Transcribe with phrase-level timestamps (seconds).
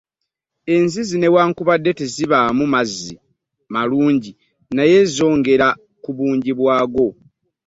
[0.73, 3.15] Enzizi newakubadde tezibaamu mazzi
[3.73, 4.31] malungi
[4.75, 5.67] naye zongera
[6.03, 7.07] ku bungi bwago.